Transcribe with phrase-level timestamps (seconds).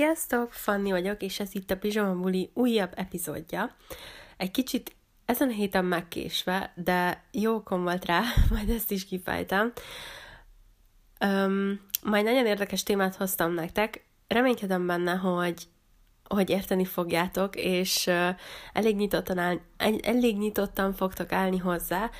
[0.00, 3.76] Sziasztok, Fanni vagyok, és ez itt a Pizsama Buli újabb epizódja.
[4.36, 9.72] Egy kicsit ezen a héten megkésve, de jókom volt rá, majd ezt is kifejtem.
[11.24, 14.04] Um, majd nagyon érdekes témát hoztam nektek.
[14.28, 15.62] Reménykedem benne, hogy,
[16.24, 18.28] hogy érteni fogjátok, és uh,
[18.72, 19.58] elég, nyitottan áll,
[20.02, 22.10] elég nyitottan fogtok állni hozzá.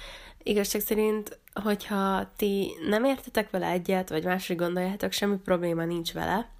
[0.42, 6.58] Igazság szerint, hogyha ti nem értetek vele egyet, vagy máshogy gondoljátok, semmi probléma nincs vele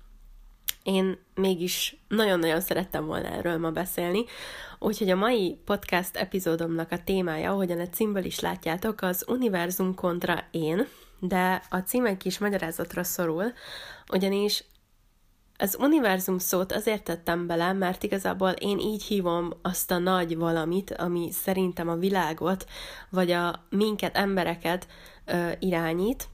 [0.83, 4.25] én mégis nagyon-nagyon szerettem volna erről ma beszélni,
[4.79, 10.45] úgyhogy a mai podcast epizódomnak a témája, ahogyan a címből is látjátok, az univerzum kontra
[10.51, 10.87] én,
[11.21, 13.53] de a cím egy kis magyarázatra szorul,
[14.13, 14.65] ugyanis
[15.59, 20.91] az univerzum szót azért tettem bele, mert igazából én így hívom azt a nagy valamit,
[20.91, 22.67] ami szerintem a világot,
[23.11, 24.87] vagy a minket, embereket
[25.25, 26.29] ö, irányít,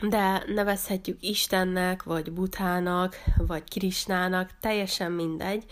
[0.00, 5.64] de nevezhetjük Istennek, vagy Buthának, vagy Krisnának, teljesen mindegy.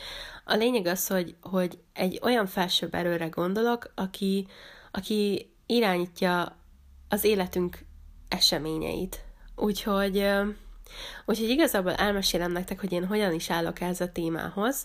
[0.45, 4.47] A lényeg az, hogy, hogy egy olyan felsőbb erőre gondolok, aki,
[4.91, 6.57] aki irányítja
[7.09, 7.79] az életünk
[8.29, 9.25] eseményeit.
[9.57, 10.29] Úgyhogy,
[11.25, 14.85] úgyhogy igazából elmesélem nektek, hogy én hogyan is állok ez a témához,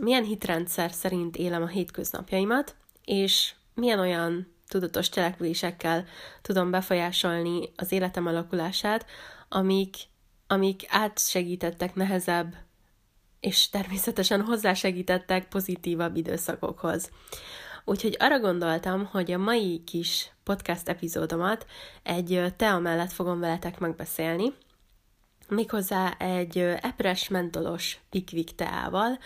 [0.00, 6.04] milyen hitrendszer szerint élem a hétköznapjaimat, és milyen olyan tudatos cselekvésekkel
[6.42, 9.06] tudom befolyásolni az életem alakulását,
[9.48, 9.96] amik,
[10.46, 12.54] amik átsegítettek nehezebb,
[13.40, 17.10] és természetesen hozzásegítettek pozitívabb időszakokhoz.
[17.84, 21.66] Úgyhogy arra gondoltam, hogy a mai kis podcast epizódomat
[22.02, 24.52] egy tea mellett fogom veletek megbeszélni,
[25.48, 29.18] méghozzá egy epres mentolos pikvik teával,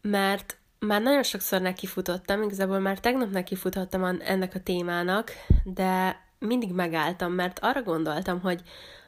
[0.00, 5.30] mert már nagyon sokszor nekifutottam, igazából már tegnap nekifutottam ennek a témának,
[5.64, 8.62] de mindig megálltam, mert arra gondoltam, hogy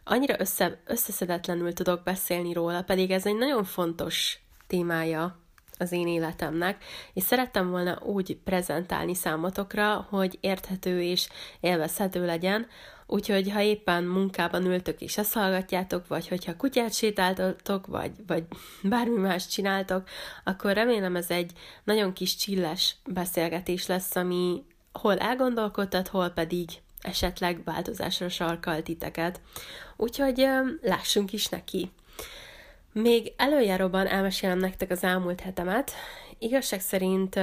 [0.05, 5.39] annyira össze, összeszedetlenül tudok beszélni róla, pedig ez egy nagyon fontos témája
[5.79, 11.29] az én életemnek, és szerettem volna úgy prezentálni számotokra, hogy érthető és
[11.61, 12.67] élvezhető legyen,
[13.11, 18.45] Úgyhogy ha éppen munkában ültök és ezt hallgatjátok, vagy hogyha kutyát sétáltatok, vagy, vagy
[18.83, 20.09] bármi más csináltok,
[20.45, 21.53] akkor remélem ez egy
[21.85, 26.69] nagyon kis csilles beszélgetés lesz, ami hol elgondolkodtat, hol pedig
[27.01, 29.41] esetleg változásra sarkal titeket.
[29.97, 30.47] Úgyhogy
[30.83, 31.91] lássunk is neki.
[32.93, 35.93] Még előjáróban elmesélem nektek az elmúlt hetemet.
[36.39, 37.41] Igazság szerint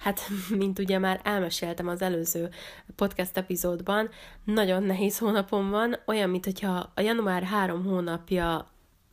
[0.00, 0.20] hát,
[0.58, 2.48] mint ugye már elmeséltem az előző
[2.96, 4.08] podcast epizódban,
[4.44, 8.68] nagyon nehéz hónapom van, olyan, mint hogyha a január három hónapja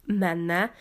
[0.05, 0.71] menne,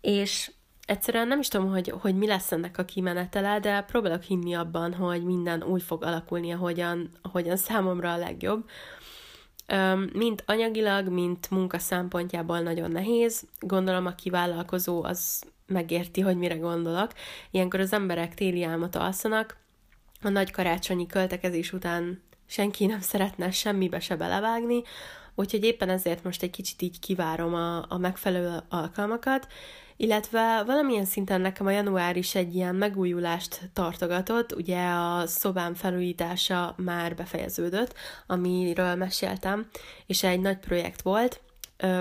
[0.00, 0.50] és
[0.86, 4.94] egyszerűen nem is tudom, hogy, hogy mi lesz ennek a kimenetele, de próbálok hinni abban,
[4.94, 8.68] hogy minden úgy fog alakulni, ahogyan, ahogyan számomra a legjobb.
[10.12, 13.46] Mint anyagilag, mint munka szempontjából nagyon nehéz.
[13.60, 15.42] Gondolom, aki vállalkozó, az
[15.72, 17.12] megérti, hogy mire gondolok.
[17.50, 19.56] Ilyenkor az emberek téli álmot alszanak,
[20.22, 24.82] a nagy karácsonyi költekezés után senki nem szeretne semmibe se belevágni,
[25.34, 29.46] úgyhogy éppen ezért most egy kicsit így kivárom a, a megfelelő alkalmakat,
[29.96, 36.74] illetve valamilyen szinten nekem a január is egy ilyen megújulást tartogatott, ugye a szobám felújítása
[36.76, 37.94] már befejeződött,
[38.26, 39.66] amiről meséltem,
[40.06, 41.40] és egy nagy projekt volt,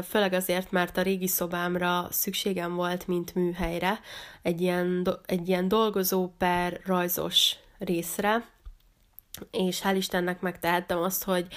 [0.07, 3.99] főleg azért, mert a régi szobámra szükségem volt, mint műhelyre,
[4.41, 8.49] egy ilyen, egy ilyen dolgozó per rajzos részre,
[9.51, 11.47] és hál' Istennek megtehettem azt, hogy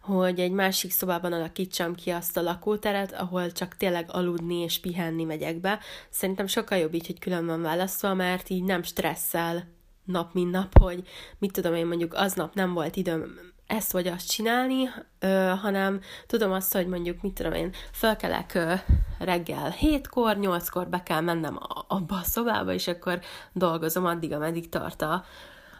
[0.00, 5.24] hogy egy másik szobában alakítsam ki azt a lakóteret, ahol csak tényleg aludni és pihenni
[5.24, 5.78] megyek be.
[6.10, 9.68] Szerintem sokkal jobb így, hogy külön van választva, mert így nem stresszel
[10.04, 11.08] nap, mint nap, hogy
[11.38, 16.52] mit tudom én, mondjuk aznap nem volt időm ezt vagy azt csinálni, ö, hanem tudom
[16.52, 18.74] azt, hogy mondjuk, mit tudom én, felkelek ö,
[19.18, 23.20] reggel hétkor, nyolckor be kell mennem a, abba a szobába, és akkor
[23.52, 25.24] dolgozom addig, ameddig tart a,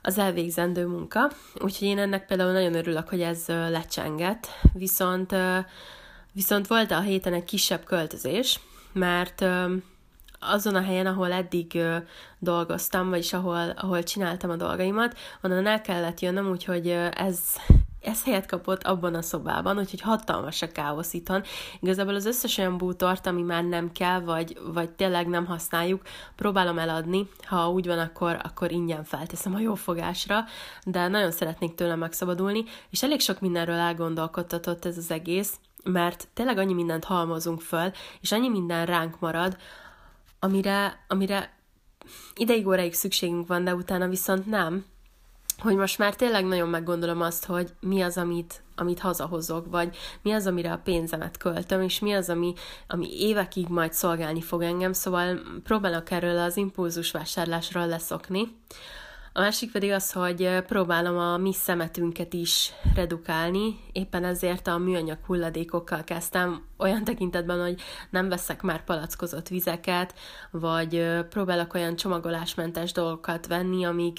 [0.02, 1.30] az elvégzendő munka.
[1.54, 5.58] Úgyhogy én ennek például nagyon örülök, hogy ez ö, lecsengett, viszont, ö,
[6.32, 8.60] viszont volt a héten egy kisebb költözés,
[8.92, 9.74] mert ö,
[10.40, 11.96] azon a helyen, ahol eddig ö,
[12.38, 17.38] dolgoztam, vagyis ahol, ahol csináltam a dolgaimat, onnan el kellett jönnöm, úgyhogy ö, ez,
[18.00, 21.42] ez helyet kapott abban a szobában, úgyhogy hatalmas a káosz itthon.
[21.80, 26.02] Igazából az összes olyan bútort, ami már nem kell, vagy, vagy tényleg nem használjuk,
[26.36, 27.28] próbálom eladni.
[27.42, 30.44] Ha úgy van, akkor, akkor ingyen felteszem a jófogásra,
[30.84, 36.58] de nagyon szeretnék tőle megszabadulni, és elég sok mindenről elgondolkodtatott ez az egész, mert tényleg
[36.58, 39.56] annyi mindent halmozunk föl, és annyi minden ránk marad,
[40.38, 41.52] amire, amire
[42.34, 44.84] ideig óráig szükségünk van, de utána viszont nem.
[45.60, 50.32] Hogy most már tényleg nagyon meggondolom azt, hogy mi az, amit, amit hazahozok, vagy mi
[50.32, 52.52] az, amire a pénzemet költöm, és mi az, ami,
[52.86, 58.58] ami évekig majd szolgálni fog engem, szóval próbálok erről az impulzus vásárlásról leszokni.
[59.32, 65.18] A másik pedig az, hogy próbálom a mi szemetünket is redukálni, éppen ezért a műanyag
[65.26, 67.80] hulladékokkal kezdtem olyan tekintetben, hogy
[68.10, 70.14] nem veszek már palackozott vizeket,
[70.50, 74.18] vagy próbálok olyan csomagolásmentes dolgokat venni, amik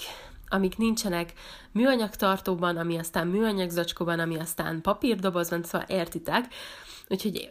[0.52, 1.32] amik nincsenek
[1.72, 6.54] műanyag tartóban, ami aztán műanyag zacskóban, ami aztán papírdobozban, szóval értitek.
[7.08, 7.50] Úgyhogy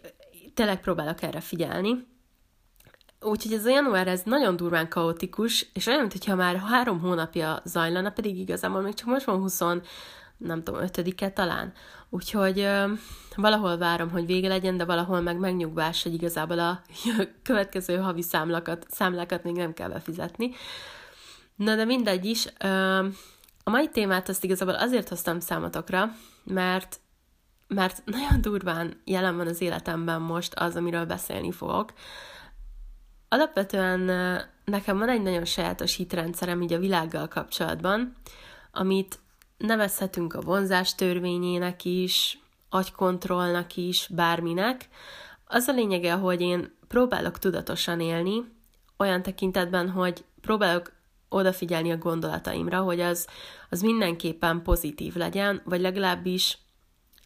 [0.54, 2.10] tényleg próbálok erre figyelni.
[3.22, 8.10] Úgyhogy ez a január, ez nagyon durván kaotikus, és olyan, mintha már három hónapja zajlana,
[8.10, 9.60] pedig igazából még csak most van 20,
[10.38, 11.74] nem tudom, ötödike talán.
[12.10, 12.92] Úgyhogy ö,
[13.36, 16.82] valahol várom, hogy vége legyen, de valahol meg megnyugvás, hogy igazából a
[17.44, 20.52] következő havi számlakat, számlákat még nem kell befizetni.
[21.62, 22.46] Na de mindegy is,
[23.64, 26.12] a mai témát azt igazából azért hoztam számotokra,
[26.44, 27.00] mert
[27.68, 31.94] mert nagyon durván jelen van az életemben most az, amiről beszélni fogok.
[33.30, 34.00] Alapvetően
[34.66, 38.16] nekem van egy nagyon sajátos hitrendszerem így a világgal kapcsolatban,
[38.72, 39.20] amit
[39.58, 44.88] nevezhetünk a vonzás törvényének is, agykontrollnak is, bárminek.
[45.46, 48.46] Az a lényege, hogy én próbálok tudatosan élni,
[48.98, 51.00] olyan tekintetben, hogy próbálok
[51.34, 53.28] odafigyelni a gondolataimra, hogy az,
[53.70, 56.58] az mindenképpen pozitív legyen, vagy legalábbis,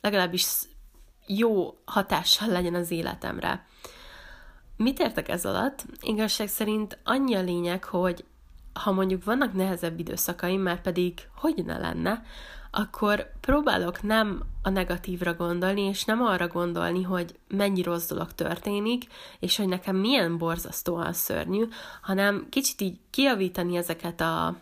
[0.02, 0.46] legalábbis
[1.28, 3.66] jó hatással legyen az életemre.
[4.78, 5.86] Mit értek ez alatt?
[6.02, 8.26] Igazság szerint annyi a lényeg, hogy
[8.74, 12.24] ha mondjuk vannak nehezebb időszakaim, már pedig hogy ne lenne,
[12.78, 19.04] akkor próbálok nem a negatívra gondolni, és nem arra gondolni, hogy mennyi rossz dolog történik,
[19.40, 21.68] és hogy nekem milyen borzasztóan szörnyű,
[22.02, 24.56] hanem kicsit így kiavítani ezeket a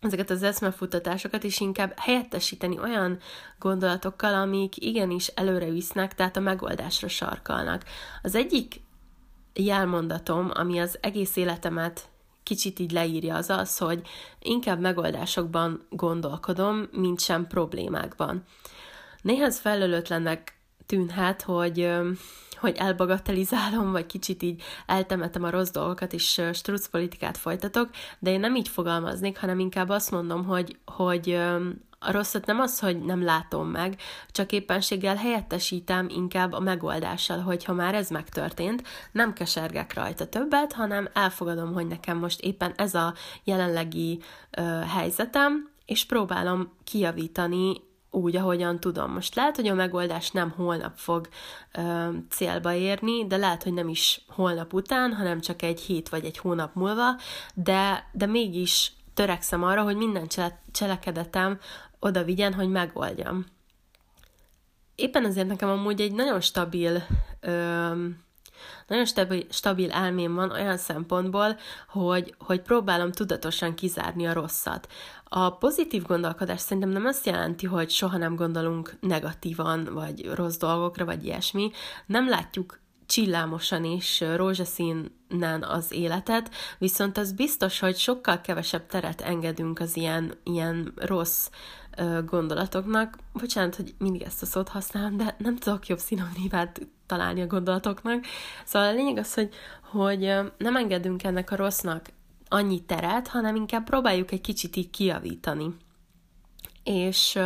[0.00, 3.18] ezeket az eszmefutatásokat, és inkább helyettesíteni olyan
[3.58, 7.84] gondolatokkal, amik igenis előre visznek, tehát a megoldásra sarkalnak.
[8.22, 8.80] Az egyik
[9.54, 12.09] jelmondatom, ami az egész életemet
[12.50, 14.02] kicsit így leírja, az az, hogy
[14.38, 18.44] inkább megoldásokban gondolkodom, mint sem problémákban.
[19.22, 21.90] Néha ez felelőtlennek tűnhet, hogy,
[22.56, 28.40] hogy elbagatelizálom, vagy kicsit így eltemetem a rossz dolgokat, és struc politikát folytatok, de én
[28.40, 31.38] nem így fogalmaznék, hanem inkább azt mondom, hogy, hogy
[32.02, 34.00] a rosszat nem az, hogy nem látom meg,
[34.30, 38.82] csak éppenséggel helyettesítem inkább a megoldással, hogy ha már ez megtörtént,
[39.12, 43.14] nem kesergek rajta többet, hanem elfogadom, hogy nekem most éppen ez a
[43.44, 44.20] jelenlegi
[44.50, 44.62] ö,
[44.94, 49.12] helyzetem, és próbálom kijavítani úgy, ahogyan tudom.
[49.12, 51.28] Most lehet, hogy a megoldás nem holnap fog
[51.72, 56.24] ö, célba érni, de lehet, hogy nem is holnap után, hanem csak egy hét vagy
[56.24, 57.16] egy hónap múlva,
[57.54, 60.26] de, de mégis törekszem arra, hogy minden
[60.72, 61.58] cselekedetem
[62.00, 63.46] oda vigyen, hogy megoldjam.
[64.94, 67.02] Éppen ezért nekem amúgy egy nagyon stabil,
[67.40, 68.06] ö,
[68.86, 71.56] nagyon stabil, stabil elmém van olyan szempontból,
[71.88, 74.88] hogy, hogy próbálom tudatosan kizárni a rosszat.
[75.24, 81.04] A pozitív gondolkodás szerintem nem azt jelenti, hogy soha nem gondolunk negatívan, vagy rossz dolgokra,
[81.04, 81.70] vagy ilyesmi.
[82.06, 89.80] Nem látjuk csillámosan és rózsaszínen az életet, viszont az biztos, hogy sokkal kevesebb teret engedünk
[89.80, 91.48] az ilyen, ilyen rossz
[92.26, 93.16] gondolatoknak.
[93.32, 98.24] Bocsánat, hogy mindig ezt a szót használom, de nem tudok jobb szinonimát találni a gondolatoknak.
[98.64, 99.54] Szóval a lényeg az, hogy,
[99.90, 100.20] hogy
[100.58, 102.08] nem engedünk ennek a rossznak
[102.48, 105.76] annyi teret, hanem inkább próbáljuk egy kicsit így kiavítani.
[106.84, 107.38] És,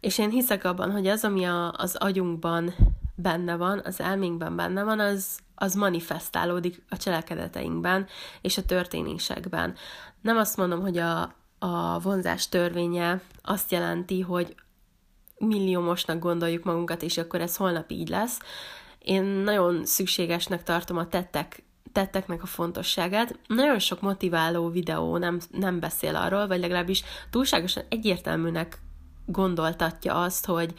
[0.00, 2.74] és én hiszek abban, hogy az, ami a, az agyunkban
[3.14, 8.06] benne van, az elménkben benne van, az, az manifestálódik a cselekedeteinkben
[8.40, 9.74] és a történésekben.
[10.20, 14.54] Nem azt mondom, hogy a, a vonzás törvénye azt jelenti, hogy
[15.38, 18.38] milliómosnak gondoljuk magunkat, és akkor ez holnap így lesz.
[18.98, 21.62] Én nagyon szükségesnek tartom a tettek
[21.92, 23.38] tetteknek a fontosságát.
[23.46, 28.78] Nagyon sok motiváló videó nem, nem beszél arról, vagy legalábbis túlságosan egyértelműnek
[29.26, 30.74] gondoltatja azt, hogy,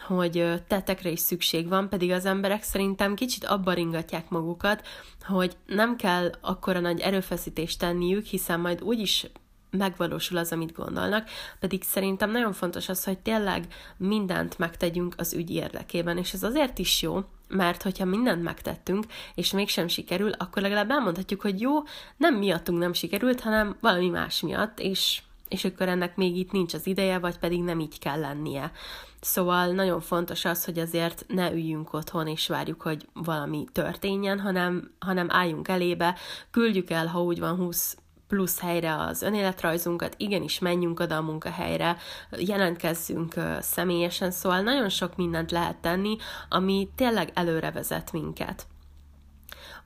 [0.00, 4.86] hogy tettekre is szükség van, pedig az emberek szerintem kicsit abba ringatják magukat,
[5.26, 9.26] hogy nem kell akkora nagy erőfeszítést tenniük, hiszen majd úgyis
[9.70, 15.50] megvalósul az, amit gondolnak, pedig szerintem nagyon fontos az, hogy tényleg mindent megtegyünk az ügy
[15.50, 20.90] érdekében, és ez azért is jó, mert hogyha mindent megtettünk, és mégsem sikerül, akkor legalább
[20.90, 21.72] elmondhatjuk, hogy jó,
[22.16, 26.74] nem miattunk nem sikerült, hanem valami más miatt, és, és akkor ennek még itt nincs
[26.74, 28.72] az ideje, vagy pedig nem így kell lennie.
[29.20, 34.90] Szóval nagyon fontos az, hogy azért ne üljünk otthon és várjuk, hogy valami történjen, hanem,
[34.98, 36.16] hanem álljunk elébe,
[36.50, 37.96] küldjük el, ha úgy van 20
[38.30, 41.96] plusz helyre az önéletrajzunkat, igenis menjünk oda a munkahelyre,
[42.38, 46.16] jelentkezzünk személyesen, szóval nagyon sok mindent lehet tenni,
[46.48, 48.66] ami tényleg előre vezet minket.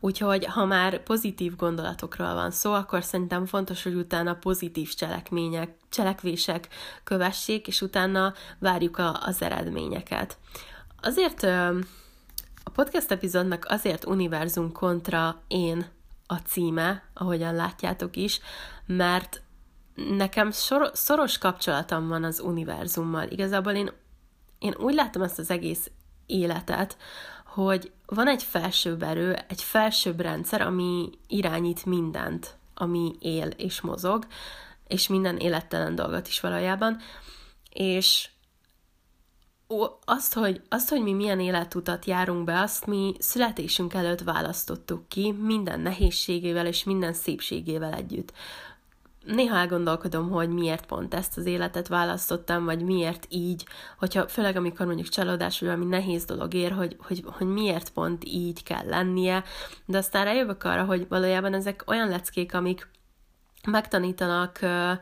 [0.01, 6.69] Úgyhogy, ha már pozitív gondolatokról van szó, akkor szerintem fontos, hogy utána pozitív cselekmények, cselekvések
[7.05, 10.39] kövessék, és utána várjuk a, az eredményeket.
[11.03, 11.43] Azért
[12.65, 15.87] a podcast epizódnak azért Univerzum kontra én
[16.27, 18.41] a címe, ahogyan látjátok is,
[18.87, 19.43] mert
[19.95, 23.29] nekem sor- szoros kapcsolatom van az univerzummal.
[23.29, 23.91] Igazából én,
[24.59, 25.91] én úgy látom ezt az egész
[26.27, 26.97] életet,
[27.47, 34.27] hogy van egy felsőbb erő, egy felsőbb rendszer, ami irányít mindent, ami él és mozog,
[34.87, 37.01] és minden élettelen dolgot is valójában,
[37.71, 38.29] és
[40.05, 45.33] azt hogy, azt, hogy mi milyen életutat járunk be, azt mi születésünk előtt választottuk ki,
[45.33, 48.33] minden nehézségével és minden szépségével együtt.
[49.25, 53.67] Néha elgondolkodom, hogy miért pont ezt az életet választottam, vagy miért így,
[53.99, 58.25] hogyha főleg amikor mondjuk csalódás, vagy valami nehéz dolog ér, hogy, hogy, hogy miért pont
[58.25, 59.45] így kell lennie,
[59.87, 62.89] de aztán rájövök arra, hogy valójában ezek olyan leckék, amik
[63.67, 64.93] megtanítanak ö,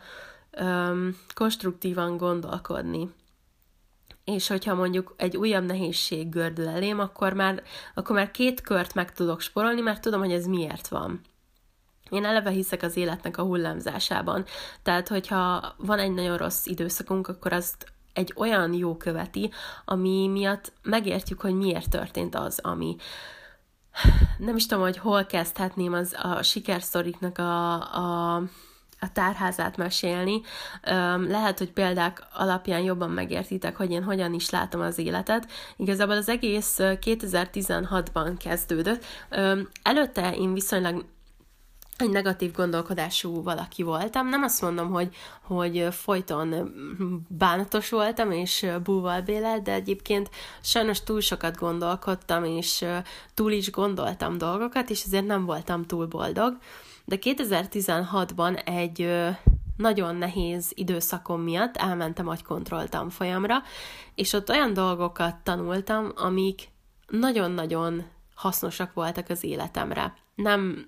[0.51, 3.09] ö, konstruktívan gondolkodni
[4.25, 7.63] és hogyha mondjuk egy újabb nehézség gördül elém, akkor már,
[7.95, 11.21] akkor már két kört meg tudok sporolni, mert tudom, hogy ez miért van.
[12.11, 14.45] Én eleve hiszek az életnek a hullámzásában.
[14.83, 19.51] Tehát, hogyha van egy nagyon rossz időszakunk, akkor azt egy olyan jó követi,
[19.85, 22.97] ami miatt megértjük, hogy miért történt az, ami
[24.39, 27.73] nem is tudom, hogy hol kezdhetném az a sikersztoriknak a,
[28.37, 28.43] a
[29.03, 30.41] a tárházát mesélni.
[31.29, 35.51] Lehet, hogy példák alapján jobban megértitek, hogy én hogyan is látom az életet.
[35.77, 39.05] Igazából az egész 2016-ban kezdődött.
[39.83, 41.05] Előtte én viszonylag
[41.97, 44.29] egy negatív gondolkodású valaki voltam.
[44.29, 45.09] Nem azt mondom, hogy,
[45.43, 46.75] hogy folyton
[47.29, 50.31] bánatos voltam, és búval bélel, de egyébként
[50.61, 52.85] sajnos túl sokat gondolkodtam, és
[53.35, 56.57] túl is gondoltam dolgokat, és ezért nem voltam túl boldog
[57.05, 59.09] de 2016-ban egy
[59.77, 63.63] nagyon nehéz időszakom miatt elmentem agykontroll tanfolyamra,
[64.15, 66.69] és ott olyan dolgokat tanultam, amik
[67.09, 68.05] nagyon-nagyon
[68.35, 70.15] hasznosak voltak az életemre.
[70.35, 70.87] Nem,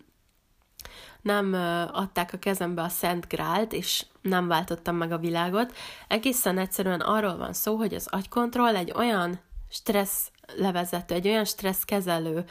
[1.22, 1.52] nem
[1.92, 5.72] adták a kezembe a Szent Grált, és nem váltottam meg a világot.
[6.08, 9.40] Egészen egyszerűen arról van szó, hogy az agykontroll egy olyan
[9.70, 12.44] stressz levezető, egy olyan stresszkezelő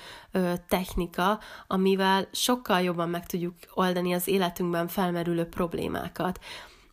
[0.67, 6.39] technika, amivel sokkal jobban meg tudjuk oldani az életünkben felmerülő problémákat.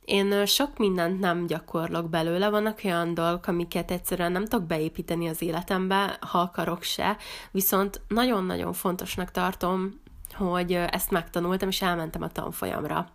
[0.04, 5.42] Én sok mindent nem gyakorlok belőle, vannak olyan dolgok, amiket egyszerűen nem tudok beépíteni az
[5.42, 7.16] életembe, ha akarok se,
[7.50, 10.00] viszont nagyon-nagyon fontosnak tartom,
[10.34, 13.08] hogy ezt megtanultam, és elmentem a tanfolyamra.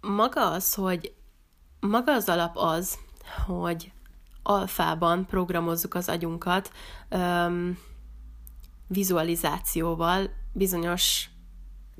[0.00, 1.12] Maga az, hogy
[1.80, 2.98] maga az alap az,
[3.46, 3.92] hogy
[4.42, 6.72] alfában programozzuk az agyunkat
[7.10, 7.78] um,
[8.86, 11.30] vizualizációval bizonyos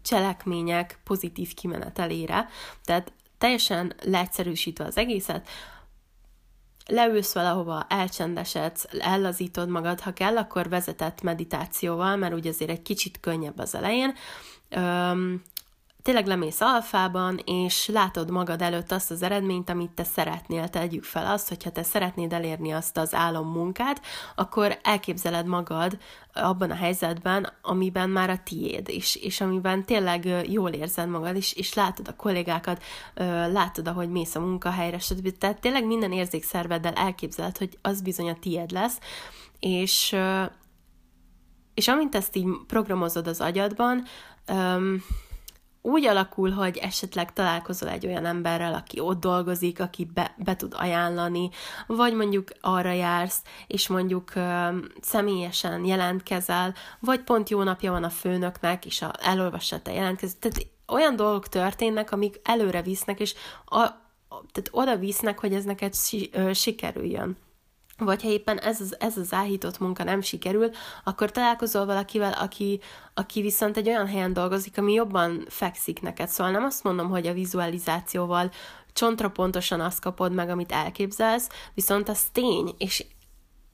[0.02, 2.48] cselekmények pozitív kimenetelére.
[2.84, 5.48] Tehát teljesen leegyszerűsítve az egészet,
[6.86, 13.20] leülsz valahova, elcsendesedsz, ellazítod magad, ha kell, akkor vezetett meditációval, mert úgy azért egy kicsit
[13.20, 14.14] könnyebb az elején,
[16.02, 21.26] tényleg lemész alfában, és látod magad előtt azt az eredményt, amit te szeretnél, tegyük fel
[21.26, 24.00] azt, hogyha te szeretnéd elérni azt az álommunkát,
[24.34, 25.98] akkor elképzeled magad
[26.32, 31.52] abban a helyzetben, amiben már a tiéd, és, és amiben tényleg jól érzed magad, és,
[31.52, 32.82] és látod a kollégákat,
[33.52, 35.38] látod, ahogy mész a munkahelyre, stb.
[35.38, 38.98] Tehát tényleg minden érzékszerveddel elképzeled, hogy az bizony a tiéd lesz,
[39.58, 40.16] és
[41.74, 44.04] és amint ezt így programozod az agyadban,
[45.82, 50.74] úgy alakul, hogy esetleg találkozol egy olyan emberrel, aki ott dolgozik, aki be, be tud
[50.76, 51.50] ajánlani,
[51.86, 58.10] vagy mondjuk arra jársz, és mondjuk ö, személyesen jelentkezel, vagy pont jó napja van a
[58.10, 60.40] főnöknek, és a, elolvassa te jelentkezést.
[60.40, 63.34] Tehát olyan dolgok történnek, amik előre visznek, és
[63.64, 63.78] a,
[64.28, 67.36] tehát oda visznek, hogy ez neked si, ö, sikerüljön
[68.04, 70.70] vagy ha éppen ez az, ez az áhított munka nem sikerül,
[71.04, 72.80] akkor találkozol valakivel, aki,
[73.14, 76.28] aki viszont egy olyan helyen dolgozik, ami jobban fekszik neked.
[76.28, 78.50] Szóval nem azt mondom, hogy a vizualizációval
[78.92, 83.04] csontra pontosan azt kapod meg, amit elképzelsz, viszont az tény, és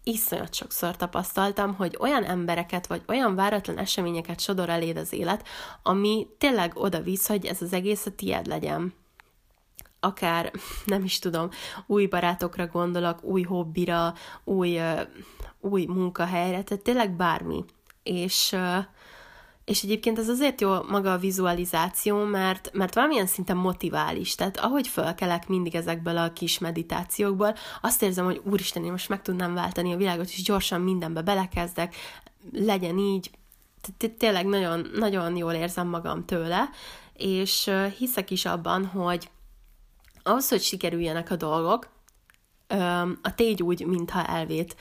[0.03, 5.47] iszonyat sokszor tapasztaltam, hogy olyan embereket, vagy olyan váratlan eseményeket sodor eléd az élet,
[5.83, 8.95] ami tényleg oda visz, hogy ez az egész a tied legyen
[10.01, 10.53] akár,
[10.85, 11.49] nem is tudom,
[11.87, 14.81] új barátokra gondolok, új hobbira, új,
[15.61, 17.65] új munkahelyre, tehát tényleg bármi.
[18.03, 18.57] És
[19.67, 24.35] és egyébként ez azért jó maga a vizualizáció, mert, mert valamilyen szinten motivál is.
[24.35, 29.23] Tehát ahogy fölkelek mindig ezekből a kis meditációkból, azt érzem, hogy úristen, én most meg
[29.23, 31.95] tudnám váltani a világot, és gyorsan mindenbe belekezdek,
[32.53, 33.31] legyen így.
[34.19, 36.69] Tényleg nagyon, nagyon jól érzem magam tőle,
[37.13, 39.29] és hiszek is abban, hogy
[40.27, 41.89] ahhoz, hogy sikerüljenek a dolgok,
[43.23, 44.77] a tégy úgy, mintha elvét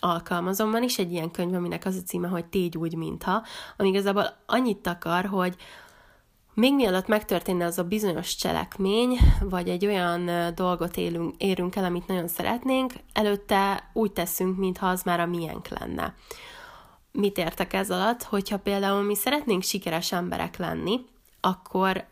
[0.00, 0.70] alkalmazom.
[0.70, 3.44] Van is egy ilyen könyv, aminek az a címe, hogy Tégy úgy, mintha,
[3.76, 5.56] ami igazából annyit akar, hogy
[6.54, 12.06] még mielőtt megtörténne az a bizonyos cselekmény, vagy egy olyan dolgot élünk, érünk el, amit
[12.06, 16.14] nagyon szeretnénk, előtte úgy teszünk, mintha az már a miénk lenne.
[17.12, 18.22] Mit értek ez alatt?
[18.22, 21.00] Hogyha például mi szeretnénk sikeres emberek lenni,
[21.40, 22.04] akkor,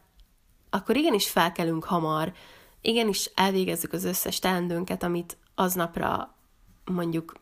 [0.71, 2.33] akkor igenis felkelünk hamar,
[2.81, 6.35] igenis elvégezzük az összes teendőnket, amit aznapra
[6.85, 7.35] mondjuk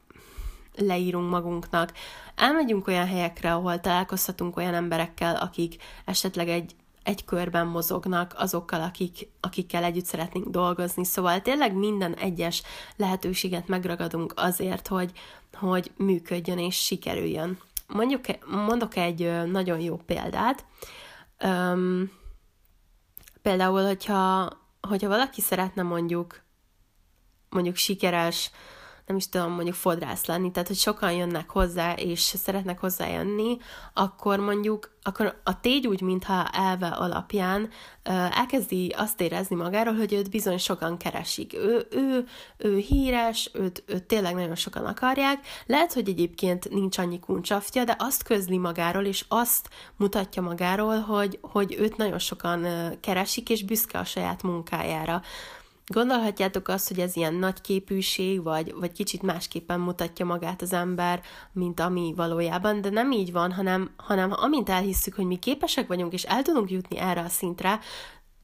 [0.76, 1.92] leírunk magunknak.
[2.34, 9.28] Elmegyünk olyan helyekre, ahol találkozhatunk olyan emberekkel, akik esetleg egy, egy körben mozognak, azokkal, akik,
[9.40, 11.04] akikkel együtt szeretnénk dolgozni.
[11.04, 12.62] Szóval tényleg minden egyes
[12.96, 15.10] lehetőséget megragadunk azért, hogy,
[15.52, 17.58] hogy működjön és sikerüljön.
[17.86, 20.64] Mondjuk, mondok egy nagyon jó példát.
[21.44, 22.10] Um,
[23.48, 26.42] például, hogyha, hogyha valaki szeretne mondjuk
[27.48, 28.50] mondjuk sikeres
[29.08, 33.56] nem is tudom, mondjuk fodrász lenni, tehát hogy sokan jönnek hozzá, és szeretnek hozzájönni,
[33.94, 37.68] akkor mondjuk, akkor a tégy úgy, mintha elve alapján
[38.30, 41.54] elkezdi azt érezni magáról, hogy őt bizony sokan keresik.
[41.54, 47.20] Ő, ő, ő híres, őt, őt tényleg nagyon sokan akarják, lehet, hogy egyébként nincs annyi
[47.20, 52.66] kuncsaftja, de azt közli magáról, és azt mutatja magáról, hogy, hogy őt nagyon sokan
[53.00, 55.22] keresik, és büszke a saját munkájára.
[55.90, 61.20] Gondolhatjátok azt, hogy ez ilyen nagy képűség, vagy, vagy kicsit másképpen mutatja magát az ember,
[61.52, 66.12] mint ami valójában, de nem így van, hanem, hanem amint elhisszük, hogy mi képesek vagyunk,
[66.12, 67.80] és el tudunk jutni erre a szintre,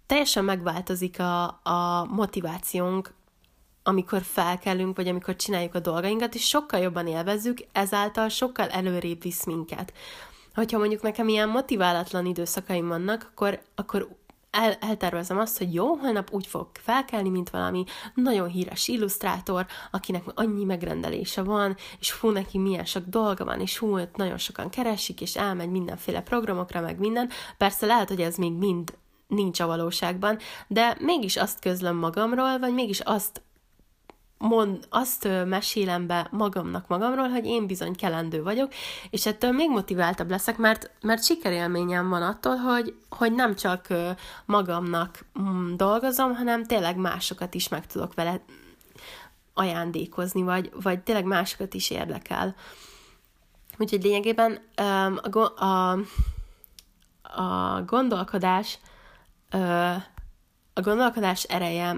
[0.07, 3.15] teljesen megváltozik a, a motivációnk,
[3.83, 9.45] amikor felkelünk, vagy amikor csináljuk a dolgainkat, és sokkal jobban élvezzük, ezáltal sokkal előrébb visz
[9.45, 9.93] minket.
[10.55, 14.09] Hogyha mondjuk nekem ilyen motiválatlan időszakaim vannak, akkor, akkor
[14.55, 20.23] el, eltervezem azt, hogy jó, holnap úgy fog felkelni, mint valami nagyon híres illusztrátor, akinek
[20.35, 25.21] annyi megrendelése van, és fú, neki milyen sok dolga van, és hú, nagyon sokan keresik,
[25.21, 27.31] és elmegy mindenféle programokra, meg minden.
[27.59, 28.95] Persze lehet, hogy ez még mind
[29.27, 33.43] nincs a valóságban, de mégis azt közlöm magamról, vagy mégis azt
[34.45, 38.73] mond, azt mesélem be magamnak magamról, hogy én bizony kelendő vagyok,
[39.11, 43.87] és ettől még motiváltabb leszek, mert, mert sikerélményem van attól, hogy, hogy nem csak
[44.45, 48.41] magamnak mm, dolgozom, hanem tényleg másokat is meg tudok vele
[49.55, 52.55] ajándékozni, vagy, vagy tényleg másokat is érdekel.
[53.79, 55.99] Úgyhogy lényegében a, a,
[57.23, 58.79] a gondolkodás
[60.75, 61.97] a gondolkodás ereje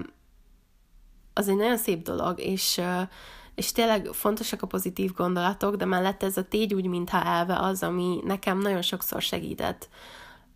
[1.37, 2.81] az egy nagyon szép dolog, és,
[3.55, 7.83] és tényleg fontosak a pozitív gondolatok, de mellett ez a tégy úgy, mintha elve az,
[7.83, 9.89] ami nekem nagyon sokszor segített.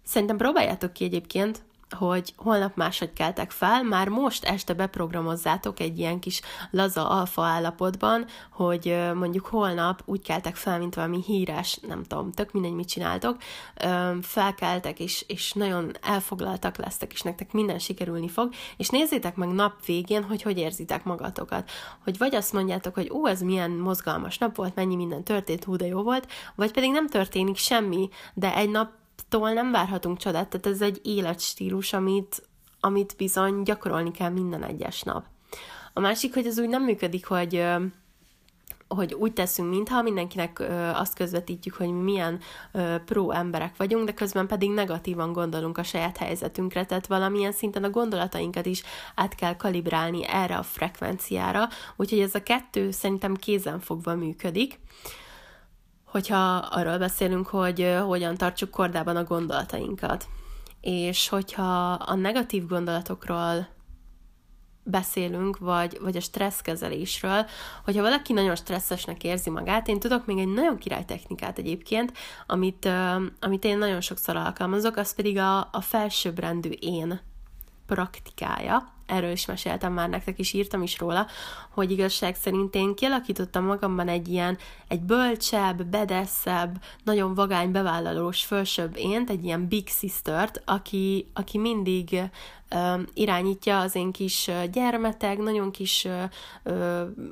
[0.03, 6.19] Szerintem próbáljátok ki egyébként, hogy holnap máshogy keltek fel, már most este beprogramozzátok egy ilyen
[6.19, 12.31] kis laza alfa állapotban, hogy mondjuk holnap úgy keltek fel, mint valami híres, nem tudom,
[12.31, 13.37] tök mindegy, mit csináltok,
[14.21, 19.85] felkeltek, és, és nagyon elfoglaltak lesztek, és nektek minden sikerülni fog, és nézzétek meg nap
[19.85, 21.69] végén, hogy hogy érzitek magatokat.
[22.03, 25.75] Hogy vagy azt mondjátok, hogy ó, ez milyen mozgalmas nap volt, mennyi minden történt, hú,
[25.75, 28.99] de jó volt, vagy pedig nem történik semmi, de egy nap
[29.31, 35.01] tól nem várhatunk csodát, tehát ez egy életstílus, amit, amit bizony gyakorolni kell minden egyes
[35.01, 35.25] nap.
[35.93, 37.65] A másik, hogy ez úgy nem működik, hogy
[38.87, 40.63] hogy úgy teszünk, mintha mindenkinek
[40.93, 42.39] azt közvetítjük, hogy mi milyen
[43.05, 47.89] pro emberek vagyunk, de közben pedig negatívan gondolunk a saját helyzetünkre, tehát valamilyen szinten a
[47.89, 48.83] gondolatainkat is
[49.15, 54.79] át kell kalibrálni erre a frekvenciára, úgyhogy ez a kettő szerintem kézenfogva működik
[56.11, 60.27] hogyha arról beszélünk, hogy hogyan tartsuk kordában a gondolatainkat.
[60.81, 63.67] És hogyha a negatív gondolatokról
[64.83, 67.45] beszélünk, vagy, vagy a stresszkezelésről,
[67.83, 72.13] hogyha valaki nagyon stresszesnek érzi magát, én tudok még egy nagyon király technikát egyébként,
[72.47, 72.89] amit,
[73.39, 77.19] amit én nagyon sokszor alkalmazok, az pedig a, a felsőbbrendű én
[77.85, 81.27] praktikája erről is meséltem már nektek is, írtam is róla,
[81.69, 88.97] hogy igazság szerint én kialakítottam magamban egy ilyen, egy bölcsebb, bedeszebb, nagyon vagány, bevállalós, fölsőbb
[88.97, 92.21] ént, egy ilyen big sister aki, aki mindig
[93.13, 96.07] irányítja az én kis gyermeteg, nagyon kis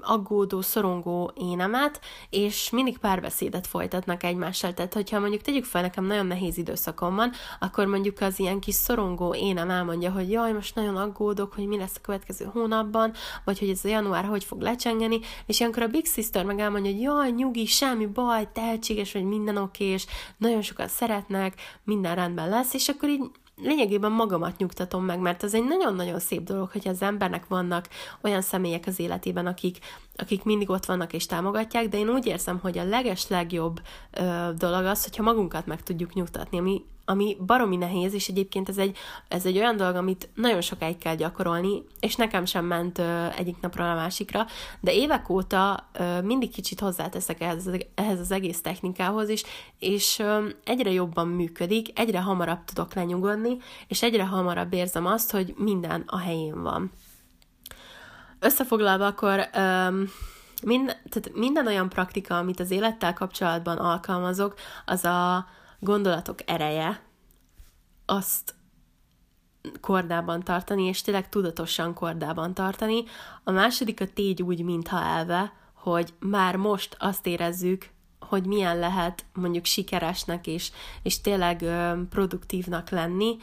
[0.02, 1.99] aggódó, szorongó énemet,
[2.30, 4.73] és mindig párbeszédet folytatnak egymással.
[4.73, 8.75] Tehát, hogyha mondjuk tegyük fel, nekem nagyon nehéz időszakom van, akkor mondjuk az ilyen kis
[8.75, 13.60] szorongó énem elmondja, hogy jaj, most nagyon aggódok, hogy mi lesz a következő hónapban, vagy
[13.60, 17.02] hogy ez a január hogy fog lecsengeni, és ilyenkor a Big Sister meg elmondja, hogy
[17.02, 20.06] jaj, nyugi, semmi baj, tehetséges, vagy minden oké, és
[20.38, 23.21] nagyon sokan szeretnek, minden rendben lesz, és akkor így
[23.62, 27.88] lényegében magamat nyugtatom meg, mert ez egy nagyon-nagyon szép dolog, hogy az embernek vannak
[28.22, 29.78] olyan személyek az életében, akik,
[30.15, 34.50] akik mindig ott vannak és támogatják, de én úgy érzem, hogy a leges legjobb ö,
[34.58, 38.98] dolog az, hogyha magunkat meg tudjuk nyugtatni, ami, ami baromi nehéz, és egyébként ez egy,
[39.28, 43.60] ez egy olyan dolog, amit nagyon sokáig kell gyakorolni, és nekem sem ment ö, egyik
[43.62, 44.45] napról a másikra,
[44.80, 49.43] de évek óta ö, mindig kicsit hozzáteszek ehhez, ehhez az egész technikához, és,
[49.80, 55.54] és ö, egyre jobban működik, egyre hamarabb tudok lenyugodni, és egyre hamarabb érzem azt, hogy
[55.58, 56.91] minden a helyén van.
[58.39, 59.50] Összefoglalva akkor...
[59.54, 60.04] Ö,
[60.63, 64.54] Mind, tehát minden olyan praktika, amit az élettel kapcsolatban alkalmazok,
[64.86, 65.48] az a
[65.80, 67.02] gondolatok ereje,
[68.06, 68.56] azt
[69.82, 73.04] kordában tartani, és tényleg tudatosan kordában tartani.
[73.44, 77.89] A második a tégy úgy, mintha elve, hogy már most azt érezzük,
[78.20, 80.72] hogy milyen lehet mondjuk sikeresnek és,
[81.04, 83.38] és tényleg ö, produktívnak lenni,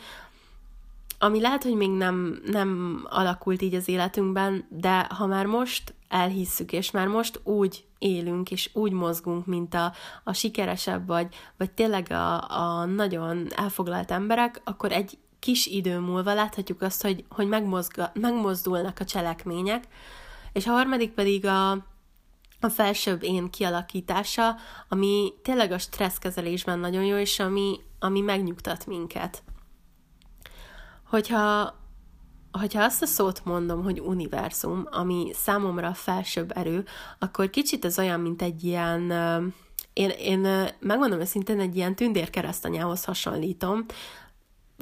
[1.18, 6.72] ami lehet, hogy még nem, nem alakult így az életünkben, de ha már most elhisszük,
[6.72, 9.92] és már most úgy élünk, és úgy mozgunk, mint a,
[10.24, 16.34] a sikeresebb, vagy, vagy tényleg a, a nagyon elfoglalt emberek, akkor egy kis idő múlva
[16.34, 19.84] láthatjuk azt, hogy, hogy megmozga, megmozdulnak a cselekmények,
[20.52, 21.70] és a harmadik pedig a,
[22.60, 24.56] a felsőbb én kialakítása,
[24.88, 29.42] ami tényleg a stresszkezelésben nagyon jó, és ami, ami megnyugtat minket.
[31.08, 31.74] Hogyha
[32.56, 36.84] hogyha azt a szót mondom, hogy univerzum, ami számomra a felsőbb erő,
[37.18, 39.10] akkor kicsit ez olyan, mint egy ilyen,
[39.92, 43.86] én, én megmondom őszintén, egy ilyen tündérkeresztanyához hasonlítom,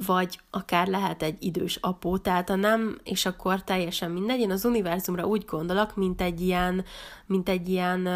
[0.05, 4.39] vagy akár lehet egy idős apó, tehát a nem, és akkor teljesen mindegy.
[4.39, 6.85] Én az univerzumra úgy gondolok, mint egy ilyen,
[7.25, 8.09] mint egy ilyen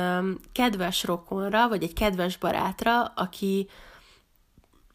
[0.51, 3.67] kedves rokonra, vagy egy kedves barátra, aki,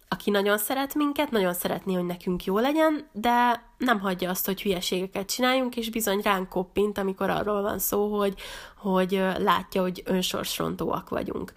[0.08, 4.62] aki nagyon szeret minket, nagyon szeretné, hogy nekünk jó legyen, de nem hagyja azt, hogy
[4.62, 8.34] hülyeségeket csináljunk, és bizony ránk koppint, amikor arról van szó, hogy,
[8.76, 11.52] hogy látja, hogy önsorsrontóak vagyunk.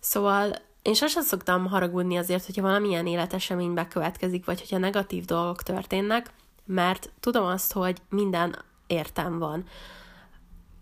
[0.00, 6.30] Szóval én sosem szoktam haragudni azért, hogyha valamilyen életesemény bekövetkezik, vagy hogyha negatív dolgok történnek,
[6.64, 9.64] mert tudom azt, hogy minden értem van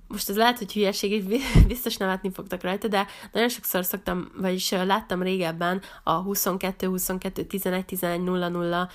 [0.09, 4.71] most ez lehet, hogy hülyeség, és biztos nevetni fogtak rajta, de nagyon sokszor szoktam, vagyis
[4.71, 8.89] láttam régebben a 22, 22, 11, 11, 0, 0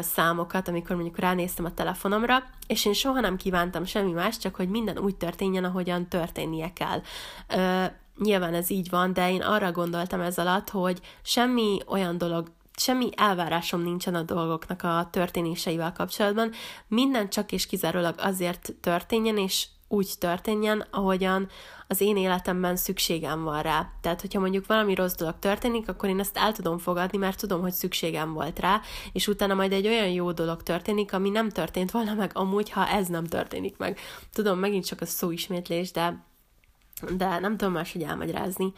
[0.00, 4.68] számokat, amikor mondjuk ránéztem a telefonomra, és én soha nem kívántam semmi más, csak hogy
[4.68, 7.00] minden úgy történjen, ahogyan történnie kell.
[8.18, 13.08] Nyilván ez így van, de én arra gondoltam ez alatt, hogy semmi olyan dolog semmi
[13.16, 16.52] elvárásom nincsen a dolgoknak a történéseivel kapcsolatban,
[16.88, 21.48] minden csak és kizárólag azért történjen, és úgy történjen, ahogyan
[21.86, 23.90] az én életemben szükségem van rá.
[24.00, 27.60] Tehát, hogyha mondjuk valami rossz dolog történik, akkor én ezt el tudom fogadni, mert tudom,
[27.60, 28.80] hogy szükségem volt rá,
[29.12, 32.88] és utána majd egy olyan jó dolog történik, ami nem történt volna meg amúgy, ha
[32.88, 33.98] ez nem történik meg.
[34.32, 36.24] Tudom, megint csak a szóismétlés, de,
[37.16, 38.72] de nem tudom máshogy elmagyarázni.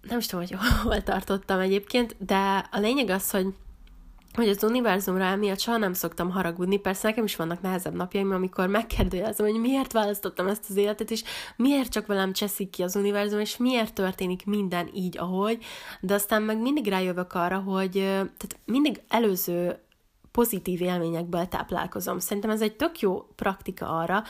[0.00, 3.46] Nem is tudom, hogy hol tartottam egyébként, de a lényeg az, hogy
[4.34, 8.66] hogy az univerzumra emiatt soha nem szoktam haragudni, persze nekem is vannak nehezebb napjaim, amikor
[8.66, 11.22] megkérdőjelezem, hogy miért választottam ezt az életet, és
[11.56, 15.64] miért csak velem cseszik ki az univerzum, és miért történik minden így, ahogy,
[16.00, 19.78] de aztán meg mindig rájövök arra, hogy tehát mindig előző
[20.30, 22.18] pozitív élményekből táplálkozom.
[22.18, 24.22] Szerintem ez egy tök jó praktika arra,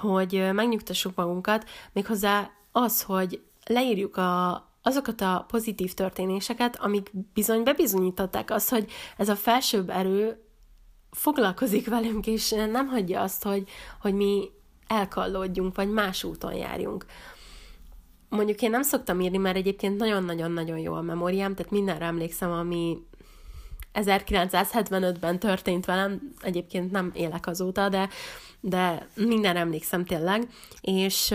[0.00, 8.50] hogy megnyugtassuk magunkat, méghozzá az, hogy leírjuk a, azokat a pozitív történéseket, amik bizony bebizonyították
[8.50, 10.42] azt, hogy ez a felsőbb erő
[11.10, 13.68] foglalkozik velünk, és nem hagyja azt, hogy,
[14.00, 14.50] hogy mi
[14.86, 17.06] elkallódjunk, vagy más úton járjunk.
[18.28, 22.98] Mondjuk én nem szoktam írni, mert egyébként nagyon-nagyon-nagyon jó a memóriám, tehát mindenre emlékszem, ami
[23.94, 28.08] 1975-ben történt velem, egyébként nem élek azóta, de,
[28.60, 30.48] de minden emlékszem tényleg,
[30.80, 31.34] és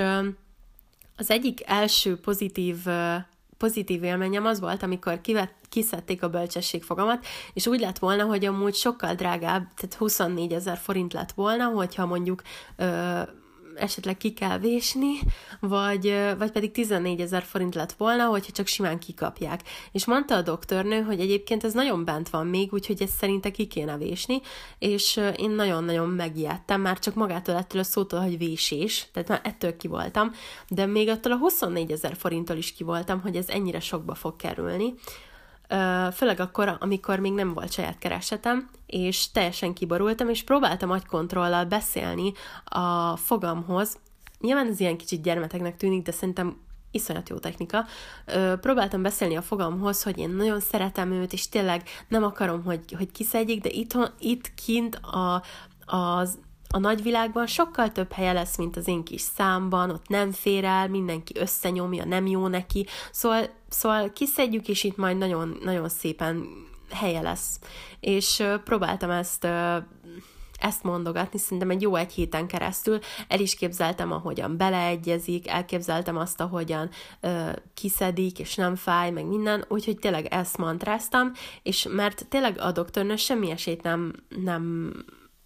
[1.15, 2.77] az egyik első pozitív
[3.57, 8.75] pozitív élményem az volt, amikor kivett, kiszedték a bölcsességfogamat, és úgy lett volna, hogy amúgy
[8.75, 12.41] sokkal drágább, tehát 24 ezer forint lett volna, hogyha mondjuk
[12.75, 13.21] ö,
[13.79, 15.19] esetleg ki kell vésni,
[15.59, 19.61] vagy, vagy pedig 14 ezer forint lett volna, hogyha csak simán kikapják.
[19.91, 23.65] És mondta a doktornő, hogy egyébként ez nagyon bent van még, úgyhogy ezt szerinte ki
[23.67, 24.41] kéne vésni,
[24.79, 29.77] és én nagyon-nagyon megijedtem, már csak magától ettől a szótól, hogy vésés, tehát már ettől
[29.77, 30.31] ki voltam,
[30.67, 34.35] de még attól a 24 ezer forinttól is ki voltam, hogy ez ennyire sokba fog
[34.35, 34.93] kerülni
[36.13, 42.34] főleg akkor, amikor még nem volt saját keresetem, és teljesen kiborultam, és próbáltam agykontrollal beszélni
[42.65, 43.97] a fogamhoz.
[44.39, 46.58] Nyilván ez ilyen kicsit gyermeteknek tűnik, de szerintem
[46.91, 47.86] iszonyat jó technika.
[48.25, 52.93] Ö, próbáltam beszélni a fogamhoz, hogy én nagyon szeretem őt, és tényleg nem akarom, hogy,
[52.97, 55.43] hogy kiszedjék, de itt, itt kint a,
[55.86, 56.38] az
[56.69, 60.88] a nagyvilágban sokkal több helye lesz, mint az én kis számban, ott nem fér el,
[60.88, 66.47] mindenki összenyomja, nem jó neki, szóval, szóval kiszedjük, és itt majd nagyon, nagyon szépen
[66.91, 67.60] helye lesz.
[67.99, 69.47] És próbáltam ezt
[70.60, 76.41] ezt mondogatni, szerintem egy jó egy héten keresztül el is képzeltem, ahogyan beleegyezik, elképzeltem azt,
[76.41, 81.32] ahogyan ö, kiszedik, és nem fáj, meg minden, úgyhogy tényleg ezt mantráztam,
[81.63, 84.93] és mert tényleg a doktornő semmi esélyt nem, nem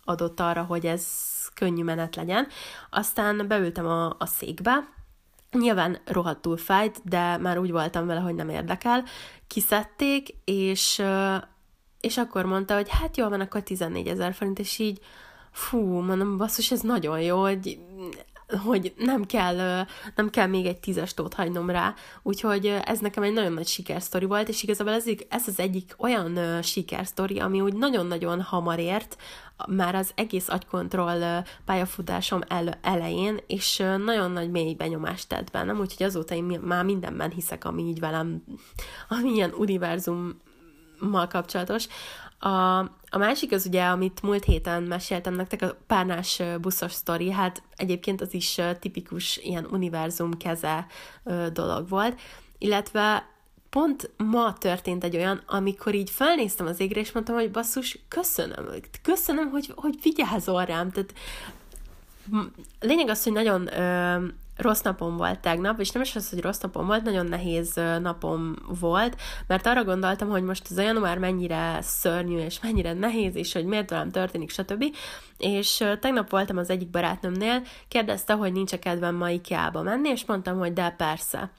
[0.03, 1.07] adott arra, hogy ez
[1.53, 2.47] könnyű menet legyen.
[2.89, 4.89] Aztán beültem a, a székbe,
[5.51, 9.03] Nyilván rohadtul fájt, de már úgy voltam vele, hogy nem érdekel.
[9.47, 11.01] Kiszedték, és,
[11.99, 14.99] és akkor mondta, hogy hát jól van, akkor 14 ezer forint, és így
[15.51, 17.79] fú, mondom, basszus, ez nagyon jó, hogy
[18.57, 19.85] hogy nem kell,
[20.15, 24.25] nem kell még egy tízes tót hagynom rá, úgyhogy ez nekem egy nagyon nagy sikersztori
[24.25, 29.17] volt, és igazából ez, ez az egyik olyan sikersztori, ami úgy nagyon-nagyon hamar ért,
[29.67, 36.05] már az egész agykontroll pályafutásom el, elején, és nagyon nagy mély benyomást tett bennem, úgyhogy
[36.05, 38.43] azóta én már mindenben hiszek, ami így velem,
[39.19, 41.87] ami ilyen univerzummal kapcsolatos.
[42.43, 47.63] A, a másik az ugye, amit múlt héten meséltem nektek, a párnás buszos sztori, hát
[47.75, 50.85] egyébként az is tipikus ilyen univerzum keze
[51.53, 52.19] dolog volt,
[52.57, 53.29] illetve
[53.69, 58.65] pont ma történt egy olyan, amikor így felnéztem az égre, és mondtam, hogy basszus, köszönöm,
[59.01, 61.13] köszönöm, hogy, hogy vigyázol rám, tehát
[62.79, 64.25] lényeg az, hogy nagyon ö,
[64.57, 68.55] rossz napom volt tegnap, és nem is az, hogy rossz napom volt, nagyon nehéz napom
[68.79, 73.53] volt, mert arra gondoltam, hogy most ez a január mennyire szörnyű, és mennyire nehéz, és
[73.53, 74.83] hogy miért velem történik, stb.
[75.37, 80.57] És tegnap voltam az egyik barátnőmnél, kérdezte, hogy nincs-e kedvem ma IKEA-ba menni, és mondtam,
[80.57, 81.51] hogy de persze.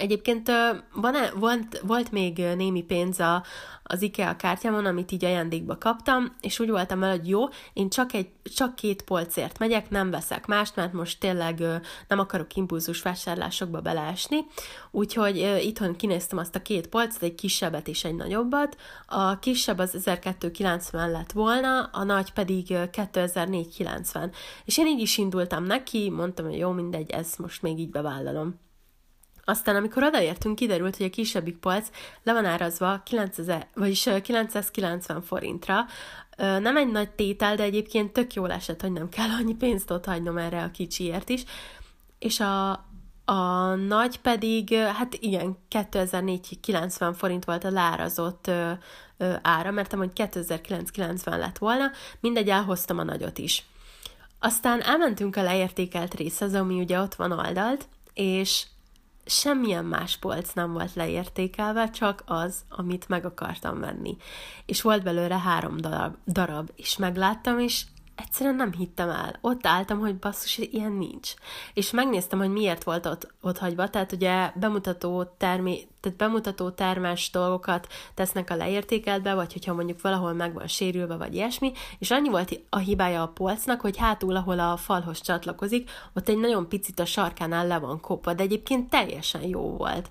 [0.00, 0.50] Egyébként
[0.92, 3.42] van volt, volt még némi pénz a,
[3.82, 8.12] az IKEA kártyámon, amit így ajándékba kaptam, és úgy voltam vele, hogy jó, én csak,
[8.12, 11.58] egy, csak két polcért megyek, nem veszek mást, mert most tényleg
[12.08, 14.38] nem akarok impulzus vásárlásokba beleesni,
[14.90, 18.76] úgyhogy itthon kinéztem azt a két polcot, egy kisebbet és egy nagyobbat.
[19.06, 24.32] A kisebb az 1290 lett volna, a nagy pedig 2490.
[24.64, 28.68] És én így is indultam neki, mondtam, hogy jó, mindegy, ezt most még így bevállalom.
[29.44, 31.88] Aztán, amikor odaértünk, kiderült, hogy a kisebbik polc
[32.22, 35.86] le van árazva 9000, vagyis 990 forintra.
[36.36, 40.04] Nem egy nagy tétel, de egyébként tök jól esett, hogy nem kell annyi pénzt ott
[40.04, 41.44] hagynom erre a kicsiért is.
[42.18, 42.70] És a,
[43.24, 48.50] a nagy pedig, hát igen, 2490 forint volt a lárazott
[49.42, 53.64] ára, mert hogy 2990 lett volna, mindegy, elhoztam a nagyot is.
[54.38, 58.66] Aztán elmentünk a leértékelt részhez, ami ugye ott van oldalt, és
[59.30, 64.16] semmilyen más polc nem volt leértékelve, csak az, amit meg akartam venni.
[64.66, 67.84] És volt belőle három darab, darab és megláttam, és
[68.20, 69.38] egyszerűen nem hittem el.
[69.40, 71.34] Ott álltam, hogy basszus, ilyen nincs.
[71.74, 77.30] És megnéztem, hogy miért volt ott, ott hagyva, tehát ugye bemutató, termé, tehát bemutató termes
[77.30, 82.28] dolgokat tesznek a leértékeltbe, vagy hogyha mondjuk valahol meg van sérülve, vagy ilyesmi, és annyi
[82.28, 86.98] volt a hibája a polcnak, hogy hátul, ahol a falhoz csatlakozik, ott egy nagyon picit
[86.98, 90.10] a sarkánál le van kopva, de egyébként teljesen jó volt.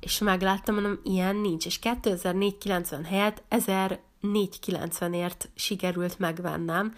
[0.00, 6.94] És megláttam, mondom, ilyen nincs, és 2490 helyett 1000 4,90-ért sikerült megvennem,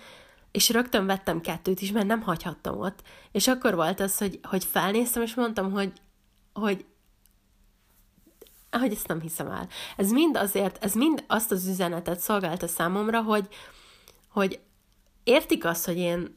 [0.50, 3.02] és rögtön vettem kettőt is, mert nem hagyhattam ott.
[3.32, 5.92] És akkor volt az, hogy, hogy felnéztem, és mondtam, hogy,
[6.52, 6.84] hogy
[8.70, 9.68] hogy ezt nem hiszem el.
[9.96, 13.48] Ez mind azért, ez mind azt az üzenetet szolgálta számomra, hogy,
[14.28, 14.60] hogy
[15.24, 16.36] értik azt, hogy én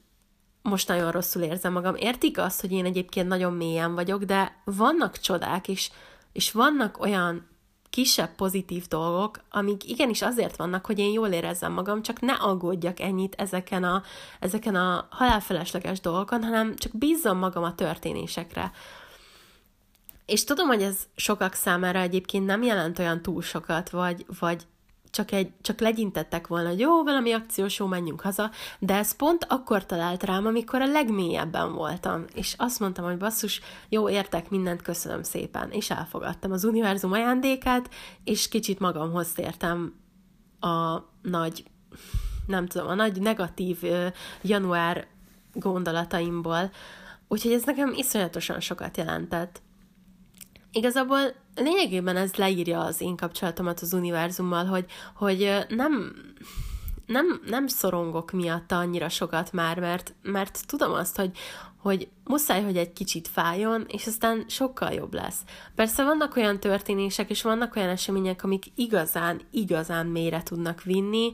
[0.62, 5.18] most nagyon rosszul érzem magam, értik azt, hogy én egyébként nagyon mélyen vagyok, de vannak
[5.18, 5.92] csodák, és,
[6.32, 7.48] és vannak olyan
[7.92, 13.00] kisebb pozitív dolgok, amik igenis azért vannak, hogy én jól érezzem magam, csak ne aggódjak
[13.00, 14.04] ennyit ezeken a,
[14.40, 18.72] ezeken a halálfelesleges dolgokon, hanem csak bízzam magam a történésekre.
[20.26, 24.68] És tudom, hogy ez sokak számára egyébként nem jelent olyan túl sokat, vagy, vagy
[25.12, 29.46] csak, egy, csak legyintettek volna, hogy jó, valami akciós, jó, menjünk haza, de ez pont
[29.50, 34.82] akkor talált rám, amikor a legmélyebben voltam, és azt mondtam, hogy basszus, jó, értek mindent,
[34.82, 37.90] köszönöm szépen, és elfogadtam az univerzum ajándékát,
[38.24, 39.94] és kicsit magamhoz tértem
[40.60, 41.64] a nagy,
[42.48, 43.78] nem tudom, a nagy negatív
[44.42, 45.08] január
[45.54, 46.72] gondolataimból,
[47.28, 49.62] úgyhogy ez nekem iszonyatosan sokat jelentett.
[50.72, 51.20] Igazából
[51.56, 56.16] lényegében ez leírja az én kapcsolatomat az univerzummal, hogy, hogy nem,
[57.06, 61.38] nem, nem szorongok miatta annyira sokat már, mert, mert tudom azt, hogy,
[61.78, 65.40] hogy muszáj, hogy egy kicsit fájjon, és aztán sokkal jobb lesz.
[65.76, 71.34] Persze vannak olyan történések, és vannak olyan események, amik igazán, igazán mélyre tudnak vinni,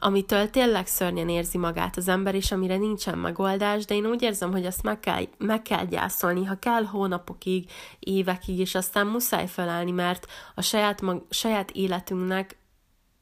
[0.00, 4.50] amitől tényleg szörnyen érzi magát az ember, és amire nincsen megoldás, de én úgy érzem,
[4.50, 9.90] hogy azt meg kell, meg kell gyászolni, ha kell hónapokig, évekig, és aztán muszáj felállni,
[9.90, 12.58] mert a saját, mag, saját életünknek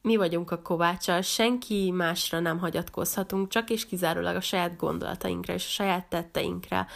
[0.01, 5.65] mi vagyunk a kovácsa, senki másra nem hagyatkozhatunk, csak és kizárólag a saját gondolatainkra és
[5.65, 6.87] a saját tetteinkre.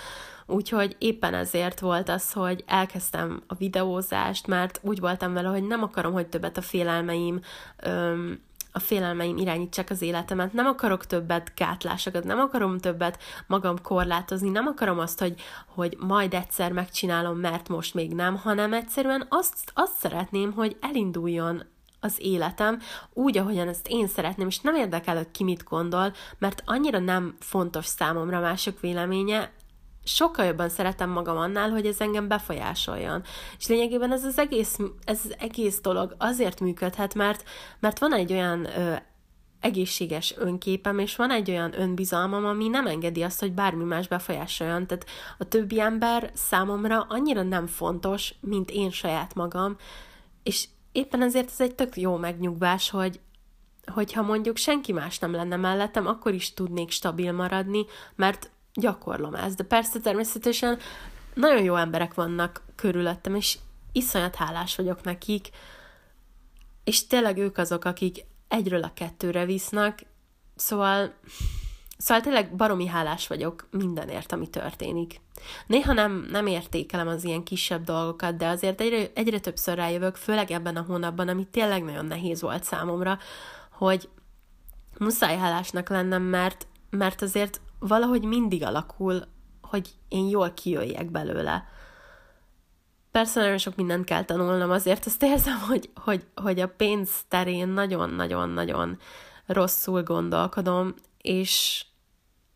[0.45, 5.83] Úgyhogy éppen ezért volt az, hogy elkezdtem a videózást, mert úgy voltam vele, hogy nem
[5.83, 7.39] akarom, hogy többet a félelmeim
[7.77, 8.39] öm,
[8.75, 14.67] a félelmeim irányítsák az életemet, nem akarok többet gátlásokat, nem akarom többet magam korlátozni, nem
[14.67, 19.97] akarom azt, hogy, hogy majd egyszer megcsinálom, mert most még nem, hanem egyszerűen azt, azt
[19.97, 21.63] szeretném, hogy elinduljon
[21.99, 22.79] az életem
[23.13, 27.35] úgy, ahogyan ezt én szeretném, és nem érdekel, hogy ki mit gondol, mert annyira nem
[27.39, 29.51] fontos számomra mások véleménye,
[30.03, 33.23] sokkal jobban szeretem magam annál, hogy ez engem befolyásoljon.
[33.57, 37.43] És lényegében ez az egész, ez az egész dolog azért működhet, mert,
[37.79, 38.95] mert van egy olyan ö,
[39.63, 44.87] egészséges önképem, és van egy olyan önbizalmam, ami nem engedi azt, hogy bármi más befolyásoljon.
[44.87, 45.05] Tehát
[45.37, 49.77] a többi ember számomra annyira nem fontos, mint én saját magam,
[50.43, 53.19] és éppen ezért ez egy tök jó megnyugvás, hogy,
[53.85, 57.85] hogyha mondjuk senki más nem lenne mellettem, akkor is tudnék stabil maradni,
[58.15, 59.55] mert gyakorlom ezt.
[59.55, 60.79] De persze természetesen
[61.33, 63.57] nagyon jó emberek vannak körülöttem, és
[63.91, 65.49] iszonyat hálás vagyok nekik,
[66.83, 70.05] és tényleg ők azok, akik egyről a kettőre visznek,
[70.55, 71.13] szóval,
[71.97, 75.21] szóval tényleg baromi hálás vagyok mindenért, ami történik.
[75.67, 80.51] Néha nem, nem értékelem az ilyen kisebb dolgokat, de azért egyre, egyre többször rájövök, főleg
[80.51, 83.17] ebben a hónapban, ami tényleg nagyon nehéz volt számomra,
[83.71, 84.09] hogy
[84.97, 89.21] muszáj hálásnak lennem, mert, mert azért valahogy mindig alakul,
[89.61, 91.67] hogy én jól kijöjjek belőle.
[93.11, 97.67] Persze nagyon sok mindent kell tanulnom, azért azt érzem, hogy, hogy, hogy a pénz terén
[97.67, 98.97] nagyon-nagyon-nagyon
[99.45, 101.85] rosszul gondolkodom, és,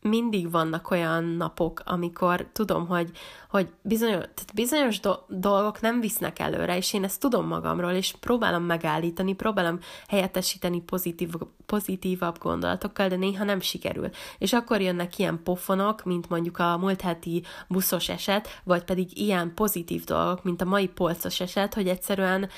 [0.08, 3.12] mindig vannak olyan napok, amikor tudom, hogy,
[3.50, 8.16] hogy bizonyos, tehát bizonyos do- dolgok nem visznek előre, és én ezt tudom magamról, és
[8.20, 11.34] próbálom megállítani, próbálom helyettesíteni pozitív,
[11.66, 14.10] pozitívabb gondolatokkal, de néha nem sikerül.
[14.38, 19.54] És akkor jönnek ilyen pofonok, mint mondjuk a múlt heti buszos eset, vagy pedig ilyen
[19.54, 22.50] pozitív dolgok, mint a mai polcos eset, hogy egyszerűen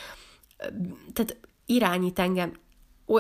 [1.14, 2.52] tehát irányít engem